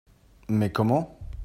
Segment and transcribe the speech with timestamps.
[0.49, 1.15] Mais comment?